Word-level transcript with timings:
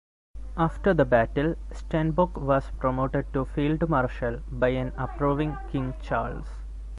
After 0.57 0.95
the 0.95 1.05
battle 1.05 1.53
Stenbock 1.71 2.35
was 2.35 2.71
promoted 2.79 3.31
to 3.33 3.45
Field 3.45 3.87
Marshal 3.87 4.39
by 4.51 4.69
an 4.69 4.93
approving 4.97 5.55
King 5.71 5.93
Charles. 6.01 6.47